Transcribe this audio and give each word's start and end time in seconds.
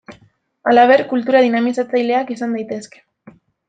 Halaber, 0.71 1.03
kultura 1.13 1.43
dinamizatzaileak 1.49 2.35
izan 2.39 2.61
daitezke. 2.61 3.09